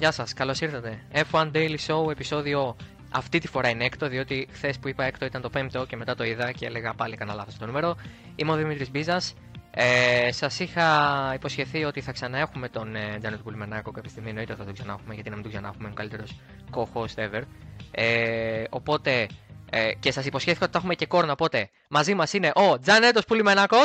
[0.00, 1.02] Γεια σας, καλώς ήρθατε.
[1.12, 2.76] F1 Daily Show, επεισόδιο
[3.10, 6.14] αυτή τη φορά είναι έκτο, διότι χθες που είπα έκτο ήταν το πέμπτο και μετά
[6.14, 7.96] το είδα και έλεγα πάλι κανένα λάθος το νούμερο.
[8.36, 9.34] Είμαι ο Δημήτρης Μπίζας.
[9.70, 10.86] Ε, Σας είχα
[11.34, 14.28] υποσχεθεί ότι θα ξαναέχουμε τον ε, Τζάνετ Πουλμενάκο κάποια στιγμή.
[14.28, 15.82] Εννοείται θα τον ξαναέχουμε, γιατί να μην τον ξαναέχουμε.
[15.84, 16.40] Είναι ο καλύτερος
[16.74, 17.42] co-host ever.
[17.90, 19.26] Ε, οπότε,
[19.70, 21.32] ε, και σας υποσχέθηκα ότι θα έχουμε και κόρνα.
[21.32, 23.78] Οπότε, μαζί μας είναι ο Τζάνετος Πουλμενάκο.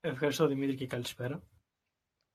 [0.00, 1.42] Ευχαριστώ Δημήτρη και καλησπέρα.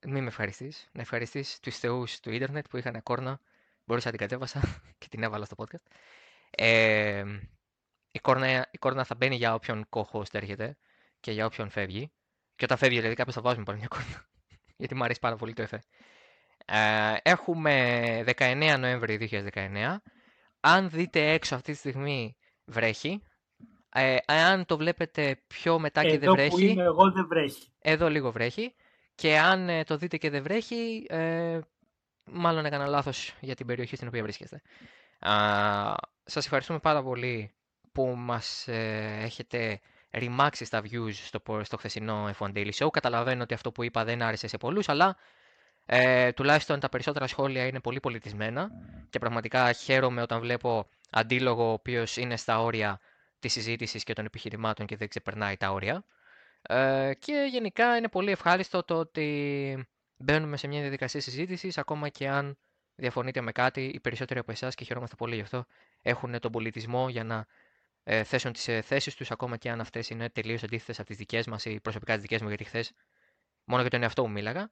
[0.06, 0.88] Μην με ευχαριστείς.
[0.92, 3.40] Να ευχαριστείς τους θεούς του ίντερνετ που είχαν κόρνα.
[3.84, 4.60] Μπορούσα να την κατέβασα
[4.98, 5.92] και την έβαλα στο podcast.
[6.50, 7.24] Ε,
[8.10, 10.76] η, κόρνα, η κόρνα θα μπαίνει για όποιον co-host έρχεται
[11.20, 12.12] και για όποιον φεύγει.
[12.56, 14.26] Και όταν φεύγει, δηλαδή, κάποιος θα βάζουμε πάλι μια κόρνα.
[14.78, 15.82] Γιατί μου αρέσει πάρα πολύ το εφέ.
[16.64, 19.96] Ε, έχουμε 19 Νοέμβρη 2019.
[20.60, 23.22] Αν δείτε έξω αυτή τη στιγμή βρέχει.
[23.92, 26.46] Ε, αν το βλέπετε πιο μετά και δεν βρέχει.
[26.46, 27.72] Εδώ που είμαι εγώ δεν βρέχει.
[27.78, 28.74] Εδώ λίγο βρέχει.
[29.18, 31.58] Και αν ε, το δείτε και δεν βρέχει, ε,
[32.24, 34.62] μάλλον έκανα λάθος για την περιοχή στην οποία βρίσκεστε.
[35.18, 35.32] Α,
[36.24, 37.50] σας ευχαριστούμε πάρα πολύ
[37.92, 42.90] που μας ε, έχετε ρημάξει στα views στο, στο χθεσινό F1 Daily Show.
[42.90, 45.16] Καταλαβαίνω ότι αυτό που είπα δεν άρεσε σε πολλούς, αλλά
[45.86, 48.70] ε, τουλάχιστον τα περισσότερα σχόλια είναι πολύ πολιτισμένα
[49.10, 53.00] και πραγματικά χαίρομαι όταν βλέπω αντίλογο ο οποίος είναι στα όρια
[53.38, 56.04] της συζήτησης και των επιχειρημάτων και δεν ξεπερνάει τα όρια.
[56.62, 62.28] Ε, και γενικά είναι πολύ ευχάριστο το ότι μπαίνουμε σε μια διαδικασία συζήτησης, ακόμα και
[62.28, 62.58] αν
[62.94, 65.64] διαφωνείτε με κάτι, οι περισσότεροι από εσάς και χαιρόμαστε πολύ γι' αυτό
[66.02, 67.46] έχουν τον πολιτισμό για να
[68.04, 71.16] ε, θέσουν τις ε, θέσεις τους, ακόμα και αν αυτές είναι τελείως αντίθετες από τις
[71.16, 72.92] δικές μας ή προσωπικά τις δικές μου, γιατί χθες
[73.64, 74.70] μόνο για τον εαυτό μου μίλαγα.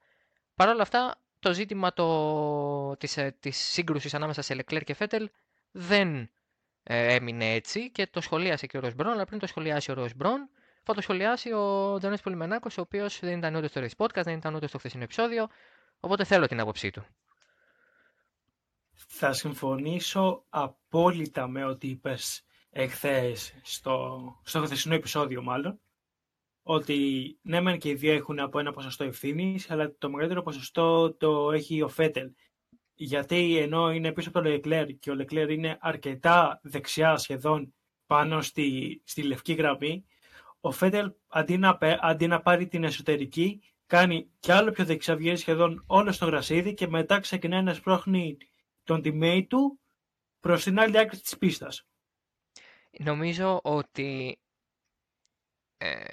[0.55, 5.31] Παρ' όλα αυτά, το ζήτημα το, της, ε, της σύγκρουσης ανάμεσα σε Leclerc και Φέτελ
[5.71, 6.31] δεν
[6.83, 10.51] ε, έμεινε έτσι και το σχολίασε και ο Ροσμπρόν, αλλά πριν το σχολιάσει ο Ροσμπρόν,
[10.87, 14.37] θα το σχολιάσει ο Τζανέτ Πολυμενάκος, ο οποίος δεν ήταν ούτε στο Race Podcast, δεν
[14.37, 15.47] ήταν ούτε στο χθεσινό επεισόδιο.
[16.01, 17.05] Οπότε θέλω την άποψή του.
[18.93, 25.81] Θα συμφωνήσω απόλυτα με ό,τι είπες εχθές στο, στο χθεσινό επεισόδιο, μάλλον.
[26.63, 31.15] Ότι ναι, μεν και οι δύο έχουν από ένα ποσοστό ευθύνης, αλλά το μεγαλύτερο ποσοστό
[31.15, 32.31] το έχει ο Φέτελ.
[32.95, 37.75] Γιατί ενώ είναι πίσω από τον Λεκλέρ και ο Λεκλέρ είναι αρκετά δεξιά σχεδόν
[38.07, 40.05] πάνω στη, στη λευκή γραμμή,
[40.67, 45.37] ο Φέτελ αντί να, αντί να πάρει την εσωτερική, κάνει κι άλλο πιο δεξιά, βγαίνει
[45.37, 48.37] σχεδόν όλο στο γρασίδι και μετά ξεκινάει να σπρώχνει
[48.85, 49.81] τον teammate του
[50.41, 51.87] προς την άλλη άκρη της πίστας.
[52.99, 54.39] Νομίζω ότι
[55.77, 56.05] ε,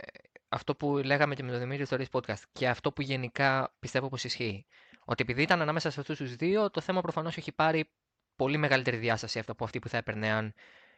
[0.49, 4.09] αυτό που λέγαμε και με τον Δημήτρη στο Race Podcast και αυτό που γενικά πιστεύω
[4.09, 4.65] πως ισχύει,
[5.05, 7.89] ότι επειδή ήταν ανάμεσα σε αυτούς τους δύο, το θέμα προφανώς έχει πάρει
[8.35, 10.53] πολύ μεγαλύτερη διάσταση από αυτή που θα έπαιρνε αν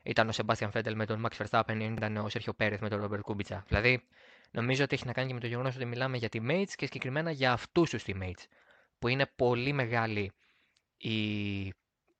[0.06, 3.02] ήταν ο Σεμπάστιαν Φέντελ με τον Max Verstappen ή ήταν ο Σέρχιο Πέρεθ με τον
[3.02, 3.64] Ρόμπερ Κούμπιτσα.
[3.68, 4.04] Δηλαδή,
[4.52, 7.32] νομίζω ότι έχει να κάνει και με το γεγονός ότι μιλάμε για teammates και συγκεκριμένα
[7.32, 8.44] για αυτούς τους teammates.
[9.00, 10.32] Που είναι πολύ μεγάλη
[10.98, 11.74] η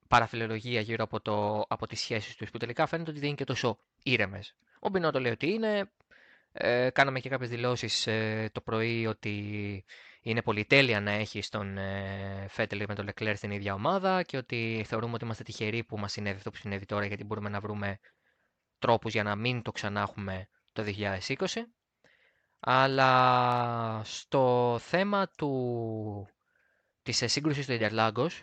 [0.08, 3.44] παραφιλολογία γύρω από, το, από τις σχέσεις τους που τελικά φαίνεται ότι δεν είναι και
[3.44, 4.54] τόσο ήρεμες.
[4.80, 5.90] Ο Μπινότο λέει ότι είναι,
[6.58, 9.84] ε, κάναμε και κάποιες δηλώσεις ε, το πρωί ότι
[10.20, 14.84] είναι πολυτέλεια να έχεις τον ε, Φέτελ με τον Λεκλέρ στην ίδια ομάδα και ότι
[14.86, 17.98] θεωρούμε ότι είμαστε τυχεροί που μας συνέβη αυτό που συνέβη τώρα γιατί μπορούμε να βρούμε
[18.78, 21.46] τρόπους για να μην το ξανά έχουμε το 2020.
[22.60, 26.28] Αλλά στο θέμα του,
[27.02, 28.42] της ε, σύγκρουσης του Ιντερλάγκος,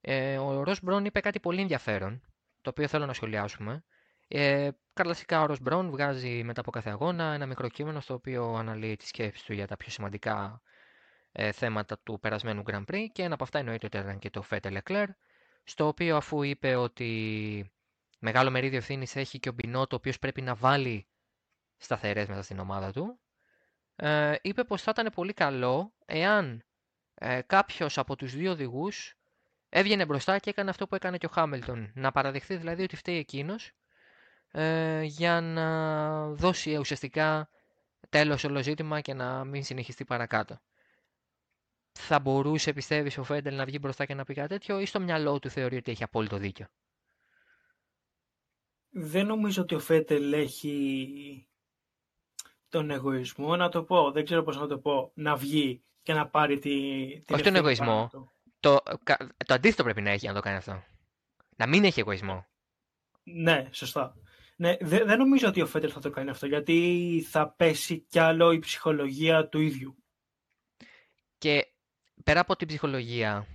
[0.00, 2.20] ε, ο Ρος Μπρόν είπε κάτι πολύ ενδιαφέρον,
[2.62, 3.84] το οποίο θέλω να σχολιάσουμε.
[4.28, 8.54] Ε, Καρλασικά ο Ρος Μπρόν βγάζει μετά από κάθε αγώνα ένα μικρό κείμενο στο οποίο
[8.54, 10.62] αναλύει τη σκέψη του για τα πιο σημαντικά
[11.32, 14.42] ε, θέματα του περασμένου Grand Prix και ένα από αυτά εννοείται ότι ήταν και το
[14.42, 15.06] Φέτε Leclerc,
[15.64, 17.72] στο οποίο αφού είπε ότι
[18.18, 21.06] μεγάλο μερίδιο ευθύνης έχει και ο Μπινότο, ο οποίος πρέπει να βάλει
[21.76, 23.20] σταθερές μέσα στην ομάδα του,
[23.96, 26.64] ε, είπε πως θα ήταν πολύ καλό εάν
[27.14, 29.14] ε, κάποιος από τους δύο οδηγούς
[29.68, 33.18] έβγαινε μπροστά και έκανε αυτό που έκανε και ο Χάμιλτον, να παραδεχθεί δηλαδή ότι φταίει
[33.18, 33.72] εκείνος
[34.58, 37.48] ε, για να δώσει ουσιαστικά
[38.08, 40.60] τέλος όλο ζήτημα και να μην συνεχιστεί παρακάτω
[41.96, 45.00] θα μπορούσε, πιστεύεις, ο Φέντελ να βγει μπροστά και να πει κάτι τέτοιο, ή στο
[45.00, 46.66] μυαλό του θεωρεί ότι έχει απόλυτο δίκιο;
[48.88, 51.48] Δεν νομίζω ότι ο Φέντελ έχει
[52.68, 56.28] τον εγωισμό, να το πω, δεν ξέρω πώς να το πω, να βγει και να
[56.28, 58.10] πάρει τη, την Όχι τον εγωισμό.
[58.60, 58.82] Το,
[59.46, 60.82] το αντίθετο πρέπει να έχει να το κάνει αυτό.
[61.56, 62.46] Να μην έχει εγωισμό.
[63.22, 64.16] Ναι, σωστά.
[64.56, 68.18] Ναι, δεν, δεν νομίζω ότι ο Φέντελ θα το κάνει αυτό, γιατί θα πέσει κι
[68.18, 70.04] άλλο η ψυχολογία του ίδιου.
[71.38, 71.66] Και
[72.24, 73.46] πέρα από την ψυχολογία,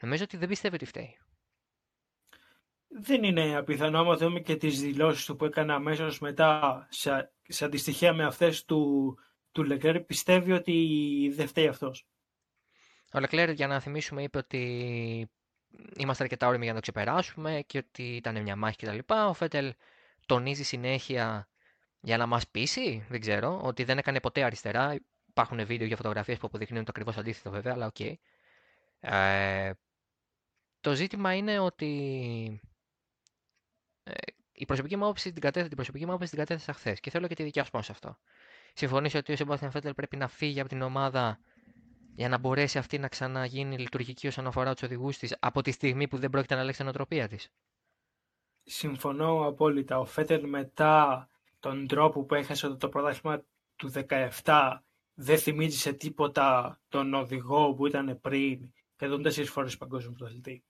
[0.00, 1.18] νομίζω ότι δεν πιστεύει ότι φταίει.
[2.88, 7.64] Δεν είναι απίθανο, άμα δούμε και τις δηλώσεις του που έκανε αμέσως μετά, σε, σε
[7.64, 9.14] αντιστοιχία με αυτές του,
[9.52, 12.08] του Λεκλέρ, πιστεύει ότι δεν φταίει αυτός.
[13.12, 15.30] Ο Λεκλέρ, για να θυμίσουμε, είπε ότι
[15.96, 18.98] είμαστε αρκετά όριμοι για να το ξεπεράσουμε και ότι ήταν μια μάχη κτλ.
[19.28, 19.74] Ο Φέτελ
[20.26, 21.48] τονίζει συνέχεια
[22.00, 24.94] για να μας πείσει, δεν ξέρω, ότι δεν έκανε ποτέ αριστερά.
[25.28, 27.96] Υπάρχουν βίντεο και φωτογραφίες που αποδεικνύουν το ακριβώς αντίθετο βέβαια, αλλά ok.
[27.98, 28.14] Okay.
[29.00, 29.70] Ε,
[30.80, 32.60] το ζήτημα είναι ότι
[34.02, 34.12] ε,
[34.52, 37.26] η προσωπική μου άποψη την κατέθεσα, την προσωπική μου άποψη την κατέθεσα χθες και θέλω
[37.26, 38.18] και τη δικιά σου πάνω σε αυτό.
[38.74, 41.40] Συμφωνείς ότι ο Σεμπάθιαν Φέτελ πρέπει να φύγει από την ομάδα
[42.18, 46.08] για να μπορέσει αυτή να ξαναγίνει λειτουργική όσον αφορά τους οδηγούς της από τη στιγμή
[46.08, 47.48] που δεν πρόκειται να αλλάξει την οτροπία της.
[48.64, 49.98] Συμφωνώ απόλυτα.
[49.98, 51.28] Ο Φέτελ μετά
[51.60, 53.42] τον τρόπο που έχασε το πρωτάθλημα
[53.76, 53.92] του
[54.44, 54.78] 17
[55.14, 60.64] δεν θυμίζει σε τίποτα τον οδηγό που ήταν πριν και τον τέσσερις φορές παγκόσμιο πρωταθλητή.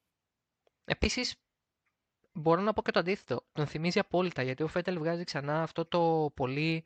[0.84, 1.34] Επίσης,
[2.32, 3.44] μπορώ να πω και το αντίθετο.
[3.52, 6.84] Τον θυμίζει απόλυτα γιατί ο Φέτελ βγάζει ξανά αυτό το πολύ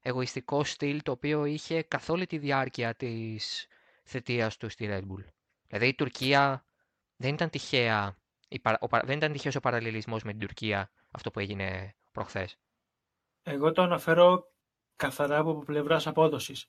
[0.00, 3.66] εγωιστικό στυλ το οποίο είχε καθ' όλη τη διάρκεια της
[4.02, 5.24] θετίας του στη Red Bull.
[5.66, 6.64] Δηλαδή η Τουρκία
[7.16, 8.16] δεν ήταν τυχαία,
[9.04, 12.58] δεν ήταν τυχαίος ο παραλληλισμός με την Τουρκία αυτό που έγινε προχθές.
[13.42, 14.52] Εγώ το αναφέρω
[14.96, 16.66] καθαρά από πλευράς απόδοσης.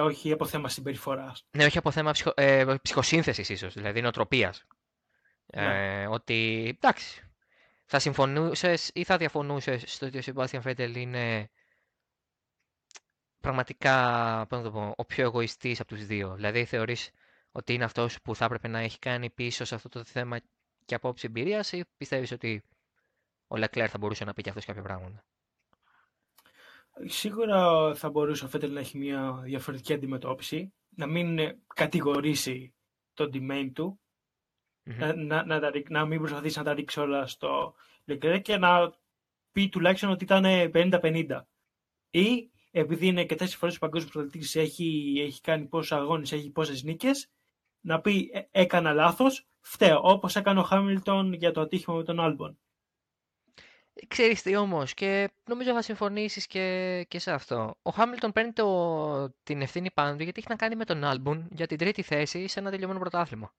[0.00, 1.46] όχι από θέμα συμπεριφοράς.
[1.50, 4.66] Ναι, όχι από θέμα ψυχο, ε, ψυχοσύνθεσης, ίσως, δηλαδή νοοτροπίας.
[5.46, 6.02] Ναι.
[6.02, 7.22] Ε, ότι εντάξει,
[7.84, 11.50] θα συμφωνούσες ή θα διαφωνούσες στο ότι ο Σεμπάστιαν Φέτελ είναι
[13.42, 16.34] πραγματικά πώς να το πω, ο πιο εγωιστής από τους δύο.
[16.34, 17.10] Δηλαδή θεωρείς
[17.52, 20.38] ότι είναι αυτός που θα έπρεπε να έχει κάνει πίσω σε αυτό το θέμα
[20.84, 22.62] και απόψη εμπειρίας ή πιστεύεις ότι
[23.46, 25.24] ο Λεκλέρ θα μπορούσε να πει και αυτός κάποια πράγματα;
[27.04, 31.38] Σίγουρα θα μπορούσε ο Φέτελ να έχει μια διαφορετική αντιμετώπιση, να μην
[31.74, 32.74] κατηγορήσει
[33.14, 34.00] τον domain του,
[34.82, 37.74] να, να, να, να, μην προσπαθήσει να τα ρίξει όλα στο
[38.04, 38.92] Λεκλέρ και να
[39.52, 40.44] πει τουλάχιστον ότι ήταν
[40.74, 41.40] 50-50.
[42.10, 46.82] Ή επειδή είναι και τέσσερις φορές παγκόσμιος πρωταθλητής, έχει, έχει κάνει πόσους αγώνες, έχει πόσες
[46.82, 47.30] νίκες,
[47.80, 50.00] να πει «Ε, έκανα λάθος, φταίω.
[50.02, 52.58] Όπως έκανε ο Χάμιλτον για το ατύχημα με τον Άλμπον.
[54.08, 57.74] Ξέρεις τι όμως, και νομίζω θα συμφωνήσεις και, και σε αυτό.
[57.82, 61.48] Ο Χάμιλτον παίρνει το, την ευθύνη πάνω του γιατί έχει να κάνει με τον Άλμπον
[61.50, 63.54] για την τρίτη θέση σε ένα τελειωμένο πρωτάθλημα.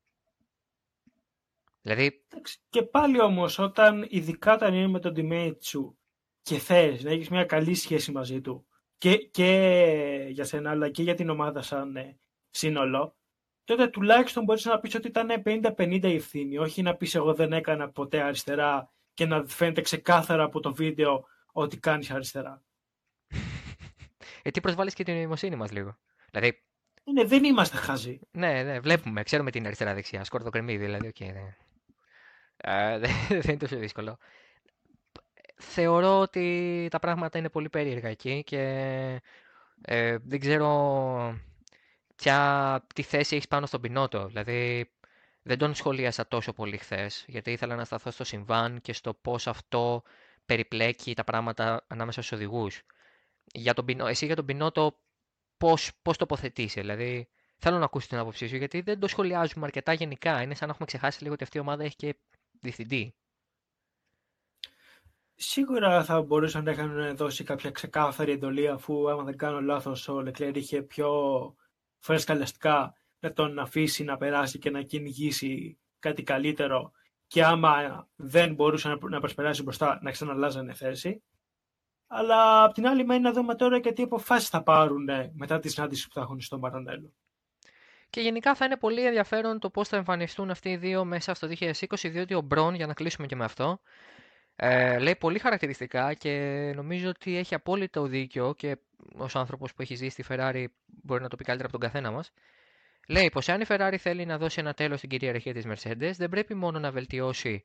[1.82, 2.26] Δηλαδή...
[2.70, 5.98] Και πάλι όμως, όταν, ειδικά όταν είναι με τον teammate σου
[6.42, 8.66] και θες να έχεις μια καλή σχέση μαζί του,
[9.04, 12.20] και, και για σένα αλλά και για την ομάδα σαν ε,
[12.50, 13.16] σύνολο,
[13.64, 17.54] τότε τουλάχιστον μπορείς να πεις ότι ήταν 50-50 η ευθύνη, όχι να πεις εγώ δεν
[17.54, 22.64] έκανα ποτέ αριστερά και να φαίνεται ξεκάθαρα από το βίντεο ότι κάνεις αριστερά.
[24.42, 25.98] Ε, τι προσβάλλεις και την νοημοσύνη μας λίγο.
[26.32, 26.64] Δηλαδή...
[27.04, 28.20] Ναι, δεν είμαστε χαζοί.
[28.32, 31.56] Ναι, ναι, βλέπουμε, ξέρουμε την αριστερά-δεξιά, σκόρδο κρεμμύδι, δηλαδή, okay, ναι.
[32.58, 32.98] Ε,
[33.40, 34.18] δεν είναι τόσο δύσκολο
[35.64, 38.62] θεωρώ ότι τα πράγματα είναι πολύ περίεργα εκεί και
[39.82, 40.70] ε, δεν ξέρω
[42.16, 44.28] ποια, τι θέση έχεις πάνω στον Πινότο.
[44.28, 44.92] Δηλαδή
[45.42, 49.48] δεν τον σχολίασα τόσο πολύ χθες, γιατί ήθελα να σταθώ στο συμβάν και στο πώς
[49.48, 50.04] αυτό
[50.46, 52.82] περιπλέκει τα πράγματα ανάμεσα στους οδηγούς.
[53.54, 55.00] Για τον, εσύ για τον Πινότο
[55.58, 59.94] πώς, πώς τοποθετήσει, δηλαδή θέλω να ακούσει την άποψή σου, γιατί δεν το σχολιάζουμε αρκετά
[59.94, 60.42] γενικά.
[60.42, 62.16] Είναι σαν να έχουμε ξεχάσει λίγο ότι αυτή η ομάδα έχει και
[62.52, 63.16] διευθυντή.
[65.36, 70.22] Σίγουρα θα μπορούσαν να είχαν δώσει κάποια ξεκάθαρη εντολή αφού άμα δεν κάνω λάθος ο
[70.22, 71.12] Λεκλέρ είχε πιο
[72.00, 76.92] φρέσκαλιαστικά να τον αφήσει να περάσει και να κυνηγήσει κάτι καλύτερο
[77.28, 81.24] και άμα δεν μπορούσε να προσπεράσει μπροστά να ξαναλάζανε θέση.
[82.08, 85.70] Αλλά απ' την άλλη μένει να δούμε τώρα και τι αποφάσεις θα πάρουν μετά τη
[85.70, 87.14] συνάντηση που θα έχουν στο Μαρανέλο.
[88.10, 91.48] Και γενικά θα είναι πολύ ενδιαφέρον το πώς θα εμφανιστούν αυτοί οι δύο μέσα στο
[91.60, 93.80] 2020, διότι ο Μπρον, για να κλείσουμε και με αυτό,
[94.56, 96.32] ε, λέει πολύ χαρακτηριστικά και
[96.76, 98.78] νομίζω ότι έχει απόλυτο δίκιο και
[99.14, 102.12] ως άνθρωπος που έχει ζήσει στη Ferrari μπορεί να το πει καλύτερα από τον καθένα
[102.12, 102.32] μας.
[103.08, 106.30] Λέει πως αν η Ferrari θέλει να δώσει ένα τέλος στην κυριαρχία της Mercedes, δεν
[106.30, 107.64] πρέπει μόνο να βελτιώσει,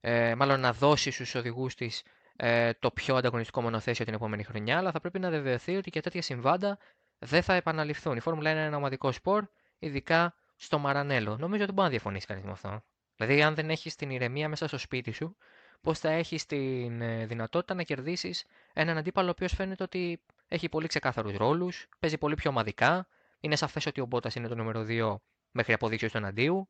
[0.00, 2.02] ε, μάλλον να δώσει στους οδηγούς της
[2.36, 6.00] ε, το πιο ανταγωνιστικό μονοθέσιο την επόμενη χρονιά, αλλά θα πρέπει να βεβαιωθεί ότι και
[6.00, 6.78] τέτοια συμβάντα
[7.18, 8.16] δεν θα επαναληφθούν.
[8.16, 9.44] Η Φόρμουλα είναι ένα ομαδικό σπορ,
[9.78, 11.36] ειδικά στο Μαρανέλο.
[11.36, 12.82] Νομίζω ότι μπορεί να διαφωνήσει κανείς με αυτό.
[13.16, 15.36] Δηλαδή, αν δεν έχεις την ηρεμία μέσα στο σπίτι σου,
[15.84, 20.68] πώς θα έχεις την ε, δυνατότητα να κερδίσεις έναν αντίπαλο ο οποίος φαίνεται ότι έχει
[20.68, 23.06] πολύ ξεκάθαρους ρόλους, παίζει πολύ πιο ομαδικά.
[23.40, 25.16] Είναι σαφέ ότι ο Μπότας είναι το νούμερο 2
[25.50, 26.68] μέχρι αποδείξεις του εναντίου.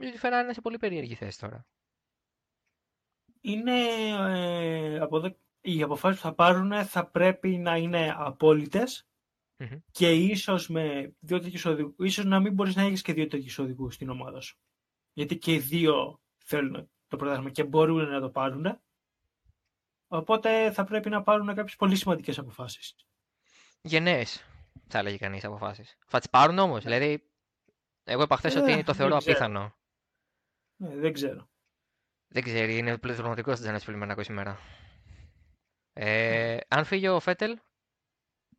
[0.00, 1.66] Η Ferrari είναι σε πολύ περίεργη θέση τώρα.
[3.40, 3.86] Είναι.
[4.28, 9.06] Ε, από Οι αποφάσεις που θα πάρουν θα πρέπει να είναι απόλυτες
[9.58, 9.78] mm-hmm.
[9.90, 11.94] και ίσως με δύο τέτοιους οδηγού.
[11.98, 14.58] ίσως να μην μπορείς να έχεις και δύο τέτοιους οδηγούς στην ομάδα σου.
[15.12, 18.80] Γιατί και οι δύο θέλουν το πρωτάθλημα και μπορούν να το πάρουν.
[20.08, 22.94] Οπότε θα πρέπει να πάρουν κάποιες πολύ σημαντικές αποφάσεις.
[23.82, 24.44] Γενναίες.
[24.88, 25.98] θα έλεγε κανείς αποφάσεις.
[26.06, 26.82] Θα τις πάρουν όμως.
[26.82, 27.30] Δηλαδή,
[28.04, 29.36] εγώ είπα χθες Ε, ότι το θεωρώ δεν ξέρω.
[29.36, 29.74] απίθανο.
[30.76, 31.48] Ναι, δεν ξέρω.
[32.28, 34.58] Δεν ξέρει, είναι πληθυσματικό της Τζάνετ Πελιμενάκο σήμερα.
[35.92, 37.58] Ε, αν φύγει ο Φέτελ,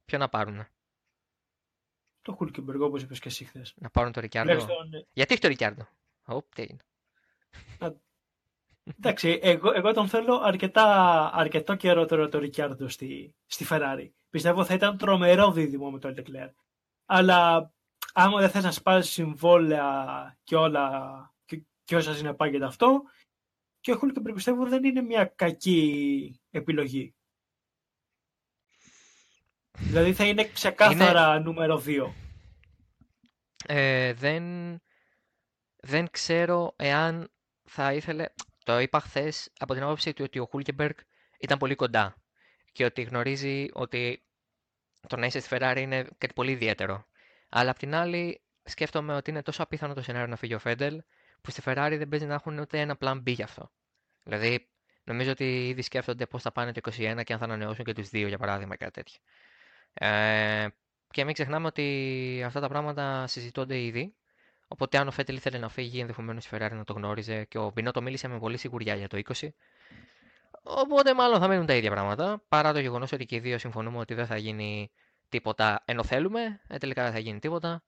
[0.05, 0.67] ποιο να πάρουν.
[2.21, 3.73] Το Χούλκεμπεργκ, όπως είπες και εσύ χθες.
[3.75, 4.51] Να πάρουν το Ρικιάρντο.
[4.51, 5.87] Τουλάχιστον, Γιατί έχει το Ρικιάρντο;
[6.25, 6.79] Οπ, τι έγινε.
[8.83, 10.85] Εντάξει, εγώ, εγώ τον θέλω αρκετά,
[11.33, 14.09] αρκετό καιρό τώρα το Ρικιάρντο στη, στη Ferrari.
[14.29, 16.53] Πιστεύω θα ήταν τρομερό δίδυμο με τον Leclerc.
[17.05, 17.71] Αλλά
[18.13, 23.01] άμα δεν θες να σπάσεις συμβόλαια και όλα και, και όσα συνεπάγεται αυτό,
[23.81, 27.15] και ο Χούλκεμπεργκ πιστεύω δεν είναι μια κακή επιλογή.
[29.77, 32.11] Δηλαδή θα είναι ξεκάθαρα νούμερο 2.
[33.65, 34.43] Ε, δεν,
[35.75, 37.31] δεν ξέρω εάν
[37.63, 38.25] θα ήθελε.
[38.63, 40.95] Το είπα χθες από την άποψη του ότι ο Χούλκεμπεργκ
[41.39, 42.15] ήταν πολύ κοντά
[42.71, 44.23] και ότι γνωρίζει ότι
[45.07, 47.05] το να είσαι στη Ferrari είναι κάτι πολύ ιδιαίτερο.
[47.49, 51.01] Αλλά απ' την άλλη, σκέφτομαι ότι είναι τόσο απίθανο το σενάριο να φύγει ο Φέντελ,
[51.41, 53.71] που στη Ferrari δεν παίζει να έχουν ούτε ένα plan B γι' αυτό.
[54.23, 54.69] Δηλαδή,
[55.03, 58.09] νομίζω ότι ήδη σκέφτονται πώς θα πάνε το 21 και αν θα ανανεώσουν και τους
[58.09, 59.19] δύο, για παράδειγμα, κάτι τέτοιο.
[59.93, 60.67] Ε,
[61.07, 64.15] και μην ξεχνάμε ότι αυτά τα πράγματα συζητώνται ήδη.
[64.71, 67.71] Οπότε, αν ο Φέτελ ήθελε να φύγει, ενδεχομένως η Ferrari να το γνώριζε και ο
[67.73, 69.47] Μπινότο μίλησε με πολύ σιγουριά για το 20.
[70.63, 72.43] Οπότε, μάλλον θα μείνουν τα ίδια πράγματα.
[72.47, 74.91] Παρά το γεγονός ότι και οι δύο συμφωνούμε ότι δεν θα γίνει
[75.29, 77.83] τίποτα ενώ θέλουμε, ε, τελικά δεν θα γίνει τίποτα.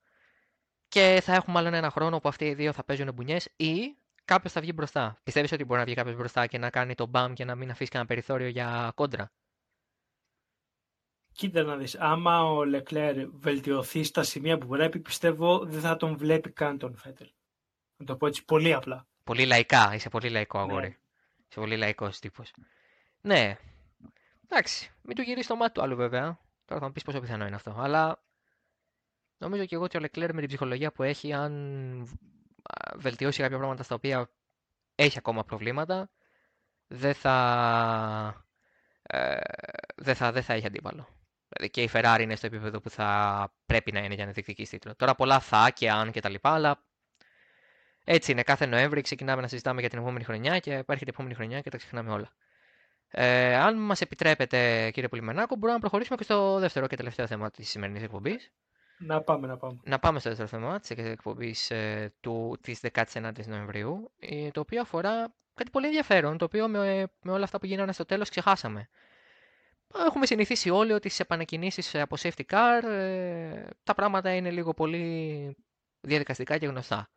[0.88, 4.54] Και θα έχουμε άλλο ένα χρόνο που αυτοί οι δύο θα παίζουν μπουνιές ή κάποιος
[4.54, 5.20] θα βγει μπροστά.
[5.24, 7.70] Πιστεύεις ότι μπορεί να βγει κάποιος μπροστά και να κάνει το μπαμ και να μην
[7.70, 9.32] αφήσει κανένα περιθώριο για κόντρα;
[11.34, 16.18] Κοίτα να δεις, άμα ο Λεκλέρ βελτιωθεί στα σημεία που πρέπει, πιστεύω δεν θα τον
[16.18, 17.32] βλέπει καν τον Φέτελ.
[17.98, 19.08] Να το πω έτσι πολύ απλά.
[19.24, 20.88] Πολύ λαϊκά, είσαι πολύ λαϊκό αγόρι.
[20.88, 20.98] Ναι.
[21.50, 22.54] Είσαι πολύ λαϊκός τύπος.
[23.22, 23.58] Ναι.
[24.44, 26.40] Εντάξει, μην του γυρίσεις το μάτι του άλλου βέβαια.
[26.66, 27.75] Τώρα θα μου πεις πόσο πιθανό είναι αυτό.
[27.78, 28.24] Αλλά
[29.38, 31.54] νομίζω και εγώ ότι ο Λεκλέρ με την ψυχολογία που έχει, αν
[32.63, 34.30] α, βελτιώσει κάποια πράγματα στα οποία
[34.96, 36.10] έχει ακόμα προβλήματα,
[36.88, 38.46] δεν θα,
[39.02, 39.38] ε,
[39.96, 41.08] δεν θα, δεν θα έχει αντίπαλο.
[41.56, 44.72] Δηλαδή και η Ferrari είναι στο επίπεδο που θα πρέπει να είναι για να διεκδικήσει
[44.72, 44.96] τίτλο.
[44.96, 46.84] Τώρα πολλά θα και αν και τα λοιπά, αλλά
[48.04, 48.44] έτσι είναι.
[48.44, 51.70] Κάθε Νοέμβρη ξεκινάμε να συζητάμε για την επόμενη χρονιά και υπάρχει την επόμενη χρονιά και
[51.70, 52.32] τα ξεχνάμε όλα.
[53.16, 57.52] Ε, αν μας επιτρέπετε, κύριε Πολυμενάκο, μπορούμε να προχωρήσουμε και στο δεύτερο και τελευταίο θέμα
[57.52, 58.52] της σημερινής εκπομπής.
[58.98, 59.80] Να πάμε, να πάμε.
[59.84, 64.82] Να πάμε στο δεύτερο θέμα της εκπομπής ε, του, της 19ης Νοεμβρίου, ε, το οποίο
[64.82, 68.90] αφορά κάτι πολύ ενδιαφέρον, το οποίο με, με όλα αυτά που γίνανε στο τέλος ξεχάσαμε.
[69.96, 75.58] Έχουμε συνηθίσει όλοι ότι στις επανεκκινήσεις από safety car ε, τα πράγματα είναι λίγο πολύ
[76.02, 77.10] διαδικαστικά και γνωστά.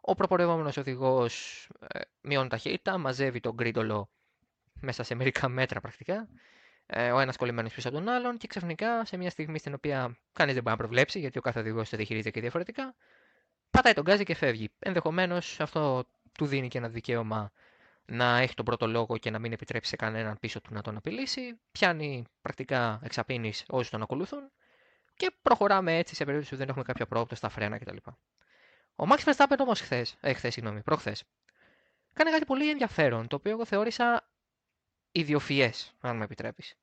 [0.00, 4.10] Ο προπορευόμενος οδηγός ε, μειώνει ταχύτητα, μαζεύει τον γκρίντολο
[4.80, 6.28] μέσα σε μερικά μέτρα πρακτικά,
[6.86, 10.16] ε, ο ένας κολλημένος πίσω από τον άλλον και ξαφνικά σε μια στιγμή στην οποία
[10.32, 12.94] κανείς δεν μπορεί να προβλέψει γιατί ο κάθε οδηγός το διαχειρίζεται και διαφορετικά,
[13.70, 14.70] πατάει τον γκάζι και φεύγει.
[14.78, 17.52] Ενδεχομένως αυτό του δίνει και ένα δικαίωμα
[18.06, 20.96] να έχει τον πρώτο λόγο και να μην επιτρέψει σε κανέναν πίσω του να τον
[20.96, 21.60] απειλήσει.
[21.72, 24.50] Πιάνει πρακτικά εξαπίνεις όσου τον ακολουθούν
[25.16, 27.96] και προχωράμε έτσι σε περίπτωση που δεν έχουμε κάποια πρόοπτο στα φρένα κτλ.
[28.96, 31.24] Ο Max Verstappen όμως χθες, ε, χθες, συγγνώμη, προχθές,
[32.12, 34.28] κάνει κάτι πολύ ενδιαφέρον, το οποίο εγώ θεώρησα
[35.12, 35.70] ιδιοφιέ,
[36.00, 36.74] αν με επιτρέπεις.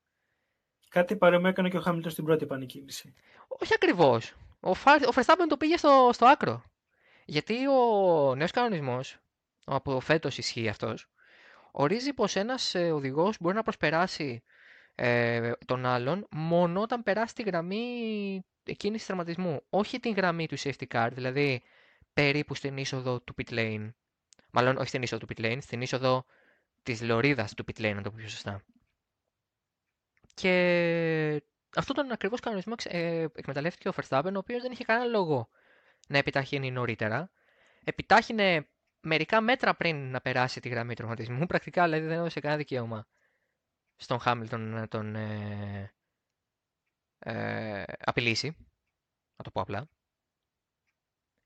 [0.90, 3.14] Κάτι παρόμοιο έκανε και ο Χάμιλτον στην πρώτη επανεκκίνηση.
[3.48, 4.34] Όχι ακριβώς.
[4.60, 4.94] Ο, Φα...
[4.94, 6.64] ο Verstappen το πήγε στο, στο άκρο.
[7.26, 9.18] Γιατί ο νέος κανονισμός,
[9.66, 11.08] από φέτος ισχύει αυτός,
[11.72, 14.44] ορίζει πως ένας οδηγός μπορεί να προσπεράσει
[14.96, 18.46] ε, τον άλλον μόνο όταν περάσει τη γραμμή
[18.78, 19.62] κίνηση τερματισμού.
[19.70, 21.64] Όχι την γραμμή του safety car, δηλαδή
[22.14, 23.90] περίπου στην είσοδο του pit lane.
[24.52, 26.26] Μάλλον όχι στην είσοδο του pit lane, στην είσοδο
[26.84, 28.64] της λωρίδας του pit lane, να το πω πιο σωστά.
[30.34, 31.44] Και
[31.76, 35.50] αυτό τον ακριβώς κανονισμό ε, εκμεταλλεύτηκε ο Verstappen, ο οποίος δεν είχε κανένα λόγο
[36.08, 37.32] να επιταχύνει νωρίτερα.
[37.84, 38.68] Επιτάχυνε
[39.02, 41.46] μερικά μέτρα πριν να περάσει τη γραμμή τραυματισμού.
[41.46, 43.08] Πρακτικά δηλαδή δεν έδωσε κανένα δικαίωμα
[43.96, 45.94] στον Χάμιλτον να τον ε,
[47.20, 48.56] ε, απειλήσει.
[49.36, 49.90] Να το πω απλά.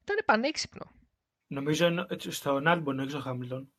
[0.01, 0.91] Ήταν πανέξυπνο.
[1.47, 3.73] Νομίζω στον Άλμπον, όχι στον Χάμιλτον.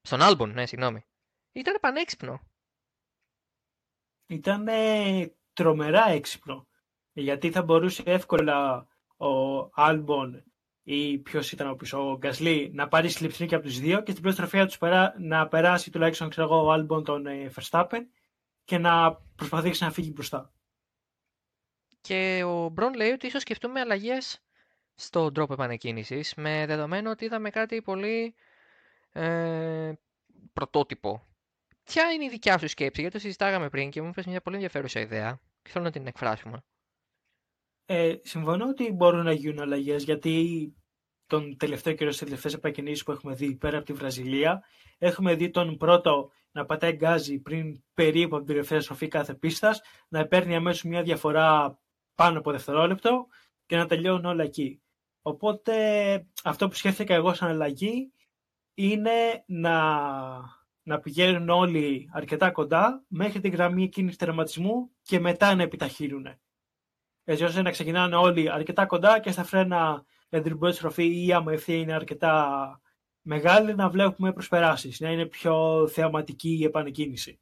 [0.00, 1.04] Στον Άλμπον, ναι, συγγνώμη.
[1.52, 2.40] Ήταν πανέξυπνο.
[4.26, 4.66] Ήταν
[5.52, 6.68] τρομερά έξυπνο.
[7.12, 10.44] Γιατί θα μπορούσε εύκολα ο Άλμπον
[10.88, 14.10] ή ποιος ήταν ο πίσω, ο Γκασλί, να πάρει slipstream και από τους δύο και
[14.10, 18.00] στην πρώτη στροφή να, περά, να περάσει τουλάχιστον ξέρω εγώ, ο Άλμπον τον ε, Verstappen
[18.64, 20.52] και να προσπαθήσει να φύγει μπροστά.
[22.00, 24.42] Και ο Μπρον λέει ότι ίσως σκεφτούμε αλλαγές
[24.94, 28.34] στον τρόπο επανεκκίνησης με δεδομένο ότι είδαμε κάτι πολύ
[29.12, 29.92] ε,
[30.52, 31.26] πρωτότυπο.
[31.84, 34.56] Ποια είναι η δικιά σου σκέψη, γιατί το συζητάγαμε πριν και μου είπες μια πολύ
[34.56, 35.40] ενδιαφέρουσα ιδέα.
[35.62, 36.64] και θέλω να την εκφράσουμε.
[37.88, 40.74] Ε, συμφωνώ ότι μπορούν να γίνουν αλλαγές γιατί
[41.26, 44.62] τον τελευταίο καιρό στις τελευταίες επακινήσει που έχουμε δει πέρα από τη Βραζιλία,
[44.98, 49.80] έχουμε δει τον πρώτο να πατάει γκάζι πριν περίπου από την τελευταία στροφή κάθε πίστας,
[50.08, 51.78] να παίρνει αμέσως μια διαφορά
[52.14, 53.26] πάνω από δευτερόλεπτο
[53.66, 54.80] και να τελειώνουν όλα εκεί.
[55.22, 55.74] Οπότε
[56.44, 58.12] αυτό που σκέφτηκα εγώ σαν αλλαγή
[58.74, 60.00] είναι να,
[60.82, 66.38] να πηγαίνουν όλοι αρκετά κοντά μέχρι τη γραμμή εκείνης τερματισμού και μετά να επιταχύνουν.
[67.28, 71.32] Έτσι ώστε να ξεκινάνε όλοι αρκετά κοντά και στα φρένα για την πρώτη στροφή ή
[71.32, 72.80] άμα ευθεία είναι αρκετά
[73.22, 77.38] μεγάλη να βλέπουμε προσπεράσεις, να είναι πιο θεαματική η επανεκκίνηση.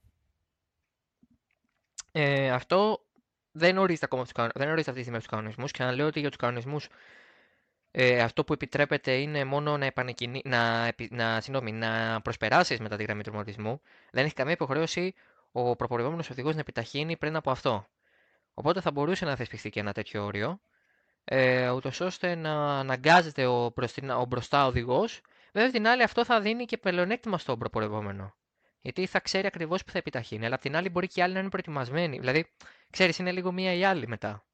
[2.12, 3.04] Ε, αυτό
[3.52, 6.20] δεν ορίζεται ακόμα δεν ορίζεται αυτή τη στιγμή από τους κανονισμούς και να λέω ότι
[6.20, 6.88] για τους κανονισμούς
[7.90, 9.92] ε, αυτό που επιτρέπεται είναι μόνο να,
[10.44, 13.80] να, να, συγγνώμη, να προσπεράσεις μετά τη γραμμή του ρωματισμού.
[14.10, 15.14] Δεν έχει καμία υποχρέωση
[15.52, 17.86] ο προπορευόμενος οδηγός να επιταχύνει πριν από αυτό.
[18.54, 20.60] Οπότε θα μπορούσε να θεσπιστεί και ένα τέτοιο όριο,
[21.24, 23.72] ε, ούτως ώστε να αναγκάζεται ο,
[24.18, 25.20] ο μπροστά οδηγός.
[25.52, 28.34] Βέβαια, την άλλη, αυτό θα δίνει και πλεονέκτημα στον προπορευόμενο.
[28.80, 30.44] Γιατί θα ξέρει ακριβώς που θα επιταχύνει.
[30.44, 32.18] Αλλά απ' την άλλη, μπορεί και οι άλλοι να είναι προετοιμασμένοι.
[32.18, 32.46] Δηλαδή,
[32.90, 34.46] ξέρεις, είναι λίγο μία ή άλλη μετά.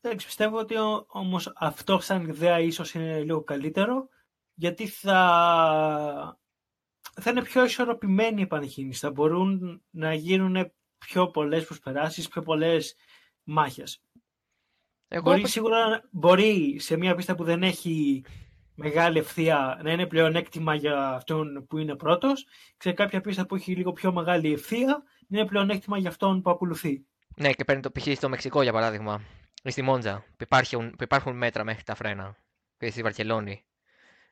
[0.00, 0.74] Εντάξει, πιστεύω ότι
[1.06, 4.08] όμως αυτό σαν ιδέα ίσως είναι λίγο καλύτερο,
[4.54, 6.38] γιατί θα,
[7.20, 9.00] θα είναι πιο ισορροπημένη η επανεκκίνηση.
[9.00, 10.72] Θα μπορούν να γίνουν
[11.06, 12.96] πιο πολλές προσπεράσεις, πιο πολλές
[13.42, 14.02] μάχες.
[15.22, 18.24] Μπορεί, σίγουρα, μπορεί σε μια πίστα που δεν έχει
[18.74, 22.46] μεγάλη ευθεία να είναι πλέον έκτημα για αυτόν που είναι πρώτος.
[22.76, 26.42] Σε κάποια πίστα που έχει λίγο πιο μεγάλη ευθεία να είναι πλέον έκτημα για αυτόν
[26.42, 27.04] που ακολουθεί.
[27.36, 28.16] Ναι, και παίρνει το π.χ.
[28.16, 29.22] στο Μεξικό για παράδειγμα
[29.64, 32.36] στη Μόντζα που υπάρχουν, που υπάρχουν μέτρα μέχρι τα φρένα
[32.78, 33.64] και στη Βαρκελόνη.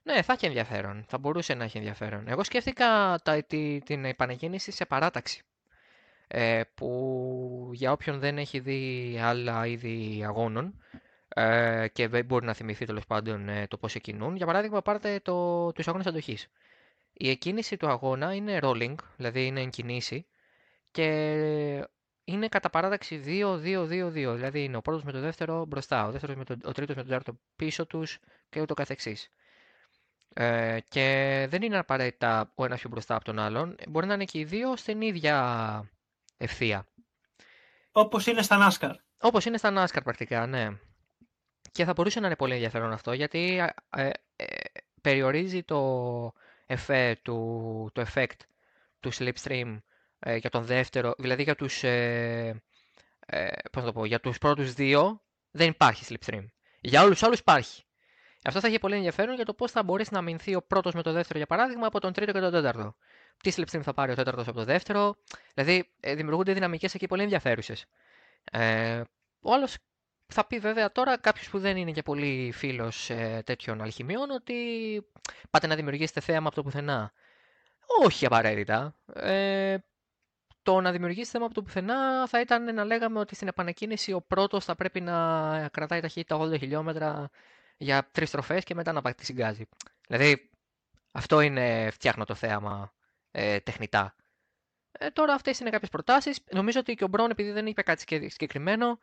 [0.02, 1.04] Ναι, θα έχει ενδιαφέρον.
[1.09, 2.28] Θα μπορούσε να έχει ενδιαφέρον.
[2.28, 5.42] Εγώ σκέφτηκα τα, τη, την επανεκκίνηση σε παράταξη.
[6.30, 10.82] Ε, που για όποιον δεν έχει δει άλλα είδη αγώνων
[11.28, 15.20] ε, και δεν μπορεί να θυμηθεί τέλος πάντων ε, το πώς εκκινούν, για παράδειγμα, πάρτε
[15.22, 16.48] το, τους αγώνες αντοχής.
[17.12, 20.26] Η εκκίνηση του αγώνα είναι rolling, δηλαδή είναι εγκινήσει
[20.90, 21.04] και
[22.24, 24.10] είναι κατά παράταξη 2-2-2-2.
[24.10, 27.02] Δηλαδή είναι ο πρώτος με το δεύτερο μπροστά, ο, δεύτερος με το, ο τρίτος με
[27.02, 29.30] τον τέταρτο πίσω τους και ούτω καθεξής.
[30.34, 33.76] Ε, και δεν είναι απαραίτητα ο ένας πιο μπροστά από τον άλλον.
[33.88, 35.90] Μπορεί να είναι και οι δύο στην ίδια
[36.38, 36.87] ευθεία.
[37.92, 38.94] Όπως είναι στα NASCAR.
[39.20, 40.68] Όπως είναι στα NASCAR πρακτικά, ναι.
[41.72, 44.48] Και θα μπορούσε να είναι πολύ ενδιαφέρον αυτό γιατί ε, ε,
[45.01, 46.33] περιορίζει το,
[46.66, 48.40] εφέ, του, το effect
[49.01, 49.79] του slipstream
[50.18, 52.62] ε, για τον δεύτερο, δηλαδή για τους, ε,
[53.27, 56.46] ε, πώς το πω, για τους πρώτους δύο δεν υπάρχει slipstream.
[56.81, 57.83] Για όλους τους άλλους υπάρχει.
[58.48, 61.02] Αυτό θα έχει πολύ ενδιαφέρον για το πώς θα μπορέσει να αμυνθεί ο πρώτος με
[61.02, 62.94] το δεύτερο, για παράδειγμα, από τον τρίτο και τον τέταρτο.
[63.42, 65.16] Τι slipstream θα πάρει ο τέταρτο από το δεύτερο.
[65.54, 67.84] Δηλαδή, ε, δημιουργούνται δυναμικές εκεί πολύ ενδιαφέρουσες.
[68.52, 69.00] Ε,
[69.40, 69.76] ο άλλος
[70.26, 74.54] θα πει βέβαια τώρα κάποιος που δεν είναι και πολύ φίλος ε, τέτοιων αλχημιών ότι
[75.50, 77.12] πάτε να δημιουργήσετε θέαμα από το πουθενά.
[78.04, 78.94] Όχι απαραίτητα.
[79.14, 79.76] Ε,
[80.62, 84.20] το να δημιουργήσει θέμα από το πουθενά θα ήταν να λέγαμε ότι στην επανεκκίνηση ο
[84.20, 87.30] πρώτος θα πρέπει να κρατάει ταχύτητα 80 χιλιόμετρα
[87.78, 89.68] για τρεις τροφές και μετά να πάει τη συγκάζει.
[90.08, 90.50] Δηλαδή,
[91.12, 92.92] αυτό είναι φτιάχνω το θέαμα
[93.30, 94.14] ε, τεχνητά.
[94.92, 96.40] Ε, τώρα αυτές είναι κάποιες προτάσεις.
[96.50, 98.98] Νομίζω ότι και ο Μπρόν, επειδή δεν είπε κάτι συγκεκριμένο,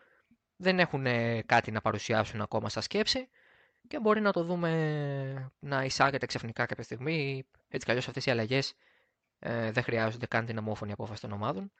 [0.55, 1.05] δεν έχουν
[1.45, 3.29] κάτι να παρουσιάσουν ακόμα σαν σκέψη
[3.87, 7.47] και μπορεί να το δούμε να εισάγεται ξαφνικά κάποια στιγμή.
[7.67, 8.73] Έτσι κι αλλιώς αυτές οι αλλαγές
[9.39, 11.71] ε, δεν χρειάζονται καν την ομόφωνη απόφαση των ομάδων.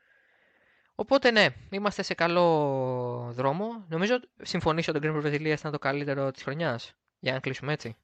[0.95, 3.86] Οπότε ναι, είμαστε σε καλό δρόμο.
[3.89, 6.93] Νομίζω συμφωνήσω ότι το Green Brewers ήταν το καλύτερο της χρονιάς.
[7.19, 7.95] Για να κλείσουμε έτσι;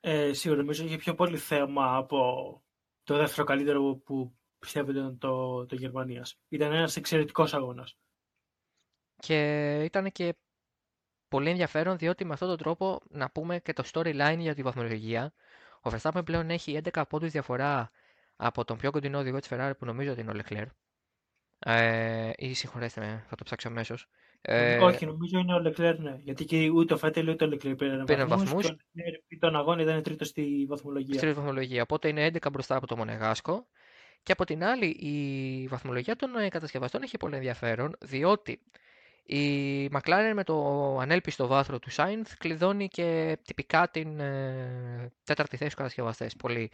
[0.00, 2.62] Ε, σίγουρα νομίζω είχε πιο πολύ θέμα από
[3.04, 6.38] το δεύτερο καλύτερο που πιστεύω ήταν το, το Γερμανίας.
[6.48, 7.96] Ήταν ένας εξαιρετικός αγώνας.
[9.16, 10.34] Και ήταν και
[11.28, 15.32] πολύ ενδιαφέρον διότι με αυτόν τον τρόπο να πούμε και το storyline για τη βαθμολογία.
[15.82, 17.90] Ο Verstappen πλέον έχει 11 πόντους διαφορά
[18.36, 20.66] από τον πιο κοντινό οδηγό της Ferrari που νομίζω ότι είναι ο Leclerc.
[21.58, 24.08] Ε, ή συγχωρέστε με, θα το ψάξω αμέσως.
[24.40, 26.16] Ε, Όχι, νομίζω είναι ο Leclerc, ναι.
[26.22, 28.66] Γιατί και ούτε ο Φέτελ ούτε ο Leclerc πήραν βαθμούς.
[29.26, 31.18] Και τον αγώνα ήταν τρίτος στη βαθμολογία.
[31.18, 31.82] Στη βαθμολογία.
[31.82, 33.66] Οπότε είναι 11 μπροστά από το Μονεγάσκο.
[34.22, 38.60] Και από την άλλη, η βαθμολογία των κατασκευαστών έχει πολύ ενδιαφέρον, διότι
[39.22, 45.70] η McLaren με το ανέλπιστο βάθρο του Sainz κλειδώνει και τυπικά την ε, τέταρτη θέση
[45.70, 46.36] του κατασκευαστές.
[46.36, 46.70] Πολύ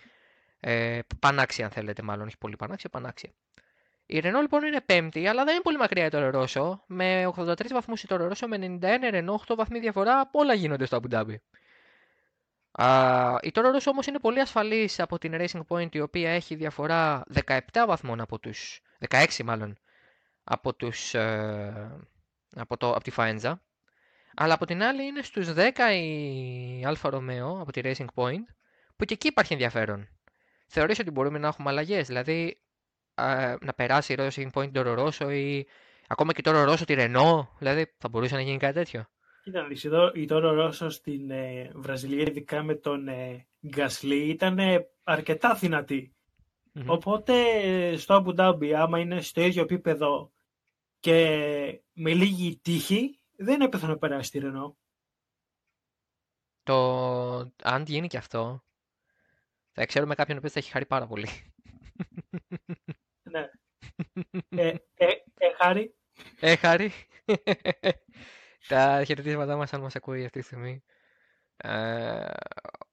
[0.61, 2.27] ε, πανάξια, αν θέλετε, μάλλον.
[2.27, 3.31] Όχι πολύ πανάξια, πανάξια.
[4.07, 6.79] Η Renault λοιπόν είναι πέμπτη, αλλά δεν είναι πολύ μακριά η Toro Rosso.
[6.87, 11.01] Με 83 βαθμούς η Toro Rosso, με 91 Renault, 8 βαθμοί διαφορά, όλα γίνονται στο
[11.03, 11.35] Abu Dhabi.
[13.43, 17.23] η Toro Rosso όμως είναι πολύ ασφαλής από την Racing Point, η οποία έχει διαφορά
[17.47, 18.81] 17 βαθμών από τους...
[19.09, 19.79] 16 μάλλον,
[20.45, 21.99] από, τους, ε,
[22.57, 23.55] από, το, από τη Faenza.
[24.37, 28.45] Αλλά από την άλλη είναι στους 10 η Alfa Romeo από τη Racing Point,
[28.97, 30.09] που και εκεί υπάρχει ενδιαφέρον.
[30.67, 32.64] Θεωρείς ότι μπορούμε να έχουμε αλλαγές, δηλαδή
[33.61, 35.67] να περάσει η Racing Point το Rosso ή
[36.07, 39.07] ακόμα και το Rosso τη Renault, δηλαδή θα μπορούσε να γίνει κάτι τέτοιο.
[39.45, 44.89] Κοίτα, εδώ η Τόρο Ρώσο στην ε, Βραζιλία, ειδικά με τον ε, Γκασλή, ήταν ε,
[45.03, 45.59] αρκετά
[46.87, 47.35] Οπότε
[47.97, 50.33] στο Abu Dhabi, άμα είναι στο ίδιο επίπεδο
[51.01, 54.77] και με λίγη τύχη, δεν έπαιθα να περάσει τη Ρενό.
[56.63, 56.75] Το...
[57.63, 58.65] Αν γίνει και αυτό,
[59.73, 61.29] θα ξέρουμε κάποιον που θα έχει χάρη πάρα πολύ.
[64.49, 64.63] Ναι.
[64.63, 65.07] ε, ε,
[65.39, 65.95] ε, χάρη.
[66.41, 66.93] Ε, χάρη.
[68.69, 70.83] Τα χαιρετίσματά μας αν μας ακούει αυτή τη στιγμή.
[71.57, 72.25] Ε,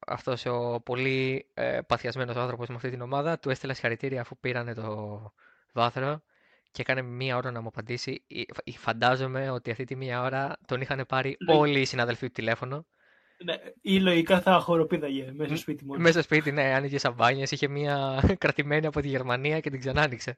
[0.08, 4.74] αυτός ο πολύ ε, παθιασμένος άνθρωπος με αυτή την ομάδα του έστειλα συγχαρητήρια αφού πήρανε
[4.74, 5.34] το
[5.74, 6.22] βάθρο
[6.72, 8.26] και έκανε μία ώρα να μου απαντήσει.
[8.78, 11.56] Φαντάζομαι ότι αυτή τη μία ώρα τον είχαν πάρει ναι.
[11.56, 12.86] όλοι οι συναδελφοί του τηλέφωνο.
[13.44, 16.02] Ναι, ή λογικά θα χοροπήδαγε μέσα στο σπίτι μόνο.
[16.02, 20.02] Μέσα στο σπίτι, ναι, άνοιγε σαμπάνιες, είχε μία κρατημένη από τη Γερμανία και την ξανά
[20.02, 20.36] άνοιξε.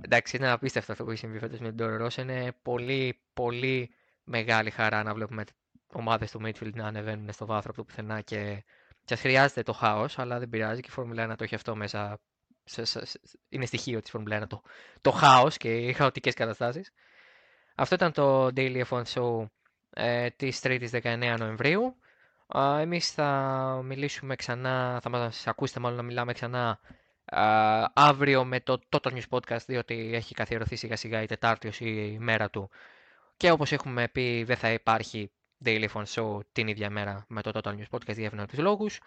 [0.00, 3.90] Εντάξει, είναι απίστευτο αυτό που έχει συμβεί φέτος με τον Τόρο Είναι πολύ, πολύ
[4.24, 5.44] μεγάλη χαρά να βλέπουμε
[5.92, 8.64] ομάδες του Midfield να ανεβαίνουν στο βάθρο από το πουθενά και
[9.04, 12.18] σας χρειάζεται το χάος, αλλά δεν πειράζει και η Φόρμουλα 1 το έχει αυτό μέσα.
[13.48, 14.62] Είναι στοιχείο της Φόρμουλα 1 το,
[15.00, 16.90] το χάος και οι χαοτικές καταστάσεις.
[17.74, 19.46] Αυτό ήταν το Daily F1 Show
[19.90, 21.96] ε, της 3ης 19 Νοεμβρίου.
[22.54, 26.80] Ε, εμείς θα μιλήσουμε ξανά, θα μας ακούσετε μάλλον να μιλάμε ξανά
[27.92, 32.16] αύριο με το Total News Podcast, διότι έχει καθιερωθεί σιγά σιγά η Τετάρτη ως η
[32.20, 32.70] μέρα του.
[33.36, 35.30] Και όπως έχουμε πει, δεν θα υπάρχει
[35.64, 39.00] Daily Phone Show την ίδια μέρα με το Total News Podcast για ευνόητους λόγους.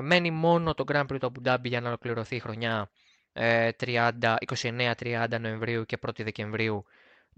[0.00, 2.90] μένει μόνο το Grand Prix του Abu Dhabi για να ολοκληρωθεί η χρονιά
[3.32, 6.84] 29-30 ε, Νοεμβρίου και 1 Δεκεμβρίου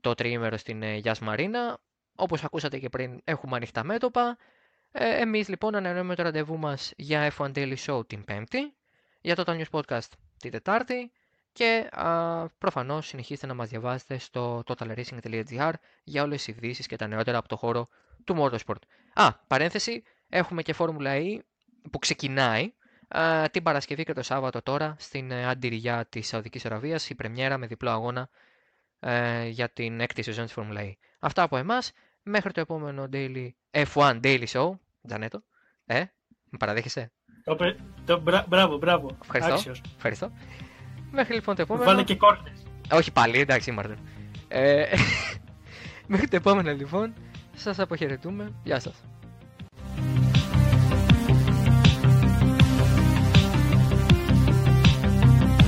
[0.00, 1.78] το τριήμερο στην ε, Γιάς Μαρίνα.
[2.14, 4.38] Όπως ακούσατε και πριν, έχουμε ανοιχτά μέτωπα.
[4.92, 8.74] Ε, εμείς λοιπόν ανανεώνουμε το ραντεβού μας για F1 Daily Show την Πέμπτη
[9.22, 10.08] για το News Podcast
[10.38, 11.12] την Τετάρτη
[11.52, 15.72] και α, προφανώς συνεχίστε να μας διαβάσετε στο totalracing.gr
[16.04, 17.88] για όλες τις ειδήσεις και τα νεότερα από το χώρο
[18.24, 18.82] του Motorsport.
[19.14, 21.38] Α, παρένθεση, έχουμε και Φόρμουλα E
[21.90, 22.72] που ξεκινάει
[23.08, 27.58] α, την Παρασκευή και το Σάββατο τώρα στην ε, Αντιριά της Σαουδικής Αραβίας, η πρεμιέρα
[27.58, 28.28] με διπλό αγώνα
[29.00, 30.92] ε, για την έκτη σεζόν της Φόρμουλα E.
[31.18, 34.70] Αυτά από εμάς, μέχρι το επόμενο daily, F1 Daily Show,
[35.06, 35.42] Τζανέτο,
[35.86, 35.98] ε,
[36.48, 37.12] με παραδέχεσαι;
[37.44, 37.56] Το,
[38.04, 39.16] το, μπράβο, μπράβο.
[39.22, 39.72] Ευχαριστώ.
[39.96, 40.32] Ευχαριστώ.
[41.10, 41.86] Μέχρι λοιπόν το επόμενο.
[41.86, 42.62] Βάλε και κόρτες.
[42.92, 43.98] Όχι πάλι, εντάξει, Μάρτιν.
[44.48, 44.84] Ε,
[46.12, 47.14] μέχρι το επόμενο λοιπόν.
[47.54, 48.52] Σας αποχαιρετούμε.
[48.62, 48.94] Γεια σας.